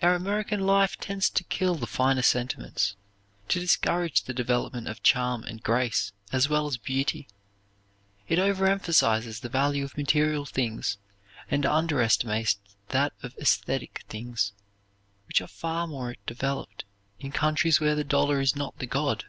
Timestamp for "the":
1.74-1.86, 4.22-4.32, 9.40-9.50, 17.94-18.04, 18.78-18.86